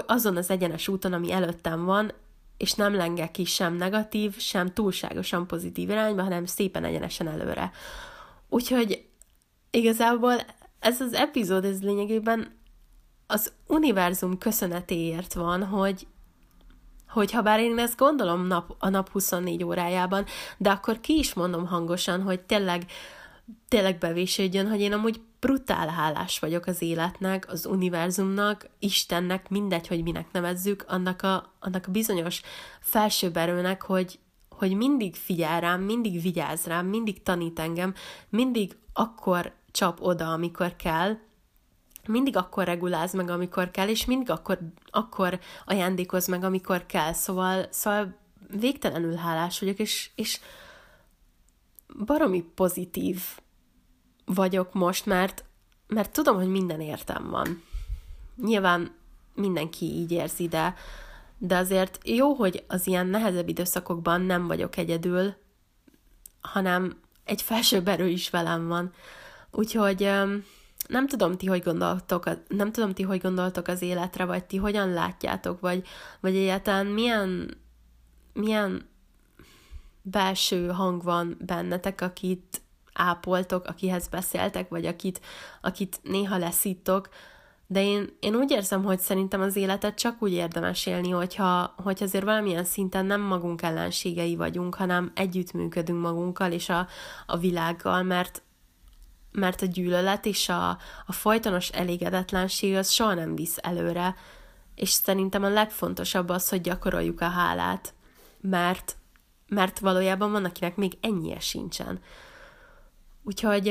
[0.05, 2.11] azon az egyenes úton, ami előttem van,
[2.59, 7.71] és nem lengek ki sem negatív, sem túlságosan pozitív irányba, hanem szépen egyenesen előre.
[8.49, 9.05] Úgyhogy
[9.71, 10.33] igazából
[10.79, 12.57] ez az epizód, ez lényegében
[13.27, 16.07] az univerzum köszönetéért van, hogy,
[17.09, 20.25] hogy ha bár én ezt gondolom nap, a nap 24 órájában,
[20.57, 22.85] de akkor ki is mondom hangosan, hogy tényleg,
[23.67, 30.03] tényleg bevésődjön, hogy én amúgy brutál hálás vagyok az életnek, az univerzumnak, Istennek, mindegy, hogy
[30.03, 32.41] minek nevezzük, annak a, annak a bizonyos
[32.81, 37.93] felsőbb erőnek, hogy, hogy mindig figyel rám, mindig vigyáz rám, mindig tanít engem,
[38.29, 41.17] mindig akkor csap oda, amikor kell,
[42.07, 44.59] mindig akkor reguláz meg, amikor kell, és mindig akkor,
[44.89, 47.13] akkor ajándékoz meg, amikor kell.
[47.13, 48.17] Szóval, szóval
[48.59, 50.39] végtelenül hálás vagyok, és, és
[52.05, 53.21] baromi pozitív
[54.25, 55.45] vagyok most, mert,
[55.87, 57.63] mert tudom, hogy minden értem van.
[58.35, 58.91] Nyilván
[59.33, 60.75] mindenki így érzi, de,
[61.37, 65.33] de azért jó, hogy az ilyen nehezebb időszakokban nem vagyok egyedül,
[66.41, 68.93] hanem egy felsőbb erő is velem van.
[69.51, 70.11] Úgyhogy
[70.87, 74.93] nem tudom ti, hogy gondoltok, nem tudom ti, hogy gondoltok az életre, vagy ti hogyan
[74.93, 75.87] látjátok, vagy,
[76.19, 77.57] vagy egyáltalán milyen,
[78.33, 78.88] milyen
[80.11, 82.61] belső hang van bennetek, akit
[82.93, 85.21] ápoltok, akihez beszéltek, vagy akit,
[85.61, 87.09] akit néha leszítok,
[87.71, 92.03] de én, én úgy érzem, hogy szerintem az életet csak úgy érdemes élni, hogyha, hogy
[92.03, 96.87] azért valamilyen szinten nem magunk ellenségei vagyunk, hanem együttműködünk magunkkal és a,
[97.25, 98.41] a világgal, mert,
[99.31, 100.69] mert a gyűlölet és a,
[101.05, 104.15] a folytonos elégedetlenség az soha nem visz előre,
[104.75, 107.93] és szerintem a legfontosabb az, hogy gyakoroljuk a hálát,
[108.41, 108.97] mert,
[109.49, 111.99] mert valójában van, akinek még ennyie sincsen.
[113.23, 113.69] Úgyhogy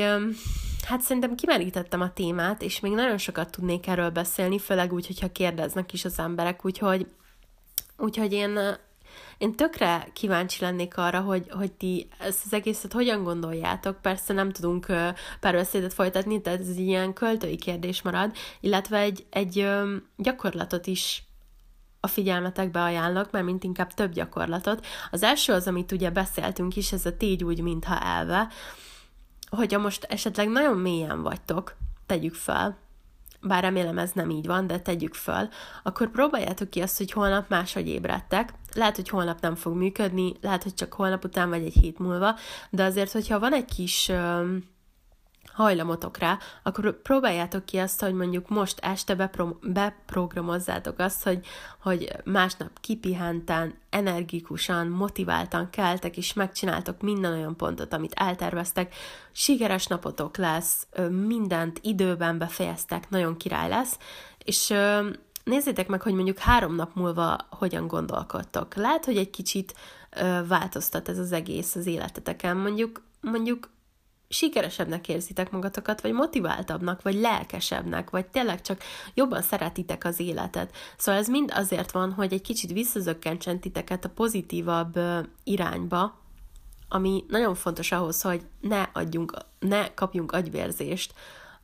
[0.87, 5.31] hát szerintem kimerítettem a témát, és még nagyon sokat tudnék erről beszélni, főleg úgy, hogyha
[5.31, 7.07] kérdeznek is az emberek, úgyhogy,
[7.97, 8.59] úgyhogy én,
[9.37, 14.01] én tökre kíváncsi lennék arra, hogy, hogy ti ezt az egészet hogyan gondoljátok.
[14.01, 14.85] Persze nem tudunk
[15.39, 19.67] párbeszédet folytatni, tehát ez ilyen költői kérdés marad, illetve egy, egy
[20.17, 21.28] gyakorlatot is
[21.99, 24.85] a figyelmetekbe ajánlok, mert mint inkább több gyakorlatot.
[25.11, 28.47] Az első az, amit ugye beszéltünk is, ez a tégy úgy, mintha elve,
[29.49, 31.75] hogyha most esetleg nagyon mélyen vagytok,
[32.05, 32.77] tegyük fel,
[33.41, 35.49] bár remélem ez nem így van, de tegyük fel,
[35.83, 38.53] akkor próbáljátok ki azt, hogy holnap máshogy ébredtek.
[38.73, 42.35] Lehet, hogy holnap nem fog működni, lehet, hogy csak holnap után vagy egy hét múlva,
[42.69, 44.11] de azért, hogyha van egy kis
[45.59, 51.45] hajlamotok rá, akkor próbáljátok ki azt, hogy mondjuk most este bepro- beprogramozzátok azt, hogy,
[51.81, 58.95] hogy másnap kipihenten, energikusan, motiváltan keltek, és megcsináltok minden olyan pontot, amit elterveztek.
[59.31, 63.97] Sikeres napotok lesz, mindent időben befejeztek, nagyon király lesz,
[64.43, 64.73] és
[65.43, 68.75] nézzétek meg, hogy mondjuk három nap múlva hogyan gondolkodtok.
[68.75, 69.73] Lehet, hogy egy kicsit
[70.47, 72.57] változtat ez az egész az életeteken.
[72.57, 73.69] Mondjuk, mondjuk
[74.29, 78.81] sikeresebbnek érzitek magatokat, vagy motiváltabbnak, vagy lelkesebbnek, vagy tényleg csak
[79.13, 80.75] jobban szeretitek az életet.
[80.97, 84.99] Szóval ez mind azért van, hogy egy kicsit visszazökkentsen titeket a pozitívabb
[85.43, 86.17] irányba,
[86.89, 91.13] ami nagyon fontos ahhoz, hogy ne adjunk, ne kapjunk agyvérzést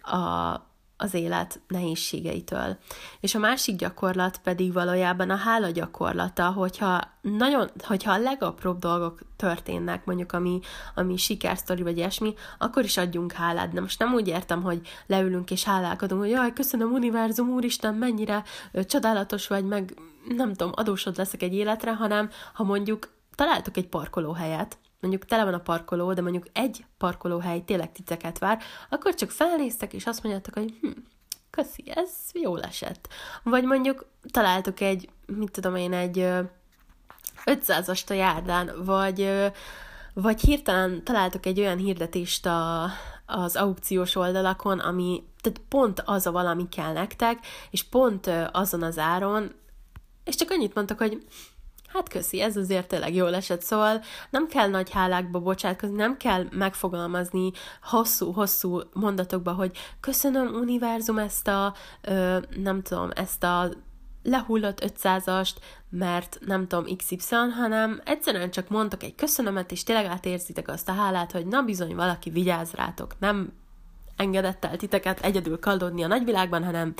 [0.01, 0.55] a,
[0.98, 2.78] az élet nehézségeitől.
[3.20, 9.20] És a másik gyakorlat pedig valójában a hála gyakorlata, hogyha nagyon, hogyha a legapróbb dolgok
[9.36, 10.60] történnek, mondjuk ami,
[10.96, 13.74] ami sikersztori vagy ilyesmi, akkor is adjunk hálát.
[13.74, 18.43] De most nem úgy értem, hogy leülünk és hálálkodunk, hogy jaj, köszönöm univerzum, úristen, mennyire
[18.72, 19.93] ö, csodálatos vagy, meg
[20.28, 24.78] nem tudom, adósod leszek egy életre, hanem ha mondjuk találtok egy parkolóhelyet,
[25.08, 29.93] mondjuk tele van a parkoló, de mondjuk egy parkolóhely tényleg titeket vár, akkor csak felnéztek,
[29.93, 30.89] és azt mondjátok, hogy hm,
[31.49, 33.08] köszi, ez jól esett.
[33.43, 36.18] Vagy mondjuk találtok egy, mit tudom én, egy
[37.45, 39.32] 500-ast a járdán, vagy,
[40.14, 42.89] vagy hirtelen találtok egy olyan hirdetést a,
[43.26, 48.97] az aukciós oldalakon, ami tehát pont az a valami kell nektek, és pont azon az
[48.97, 49.51] áron,
[50.24, 51.26] és csak annyit mondtak, hogy
[51.96, 56.46] hát köszi, ez azért tényleg jól esett, szóval nem kell nagy hálákba bocsátkozni, nem kell
[56.52, 63.70] megfogalmazni hosszú-hosszú mondatokba, hogy köszönöm univerzum ezt a, ö, nem tudom, ezt a
[64.24, 65.56] lehullott 500-ast,
[65.89, 70.93] mert nem tudom XY, hanem egyszerűen csak mondtok egy köszönömet, és tényleg átérzitek azt a
[70.93, 73.54] hálát, hogy na bizony valaki vigyáz rátok, nem
[74.16, 76.93] engedett el titeket egyedül kaldodni a nagyvilágban, hanem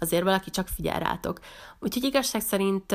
[0.00, 1.40] azért valaki csak figyel rátok.
[1.78, 2.94] Úgyhogy igazság szerint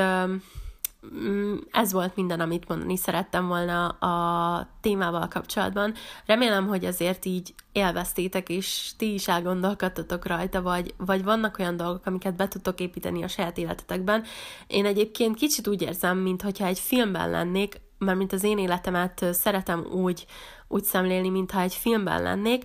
[1.72, 5.94] ez volt minden, amit mondani szerettem volna a témával kapcsolatban.
[6.26, 12.06] Remélem, hogy azért így élveztétek, és ti is elgondolkodtatok rajta, vagy, vagy vannak olyan dolgok,
[12.06, 14.24] amiket be tudtok építeni a saját életetekben.
[14.68, 19.86] Én egyébként kicsit úgy érzem, mintha egy filmben lennék, mert mint az én életemet szeretem
[19.92, 20.26] úgy,
[20.68, 22.64] úgy szemlélni, mintha egy filmben lennék,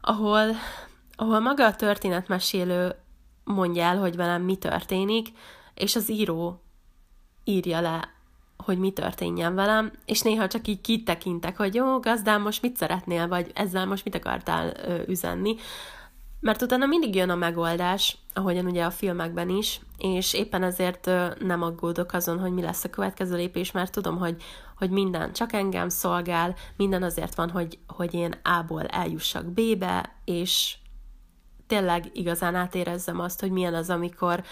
[0.00, 0.46] ahol,
[1.16, 2.94] ahol maga a történetmesélő
[3.44, 5.28] mondja el, hogy velem mi történik,
[5.74, 6.62] és az író
[7.48, 8.08] írja le,
[8.64, 13.28] hogy mi történjen velem, és néha csak így kitekintek, hogy jó, gazdám, most mit szeretnél,
[13.28, 15.56] vagy ezzel most mit akartál ö, üzenni,
[16.40, 21.62] mert utána mindig jön a megoldás, ahogyan ugye a filmekben is, és éppen ezért nem
[21.62, 24.42] aggódok azon, hogy mi lesz a következő lépés, mert tudom, hogy,
[24.76, 30.76] hogy minden csak engem szolgál, minden azért van, hogy, hogy én A-ból eljussak B-be, és
[31.66, 34.42] tényleg igazán átérezzem azt, hogy milyen az, amikor,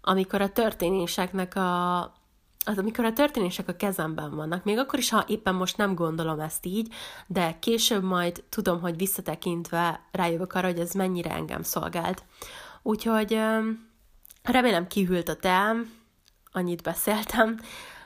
[0.00, 2.00] amikor a történéseknek a,
[2.64, 6.40] az, amikor a történések a kezemben vannak, még akkor is, ha éppen most nem gondolom
[6.40, 6.94] ezt így,
[7.26, 12.24] de később majd tudom, hogy visszatekintve rájövök arra, hogy ez mennyire engem szolgált.
[12.82, 13.40] Úgyhogy
[14.42, 15.90] remélem kihűlt a teám,
[16.52, 17.58] annyit beszéltem,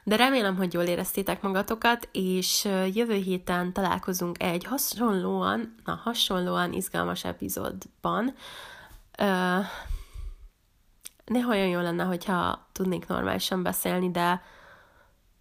[0.05, 7.25] de remélem, hogy jól éreztétek magatokat, és jövő héten találkozunk egy hasonlóan, na hasonlóan izgalmas
[7.25, 8.35] epizódban.
[11.27, 14.43] Néha olyan jó lenne, hogyha tudnék normálisan beszélni, de,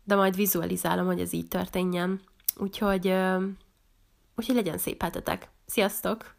[0.03, 2.21] de majd vizualizálom, hogy ez így történjen.
[2.57, 3.07] Úgyhogy,
[4.35, 5.49] úgyhogy legyen szép hetetek.
[5.65, 6.34] Sziasztok!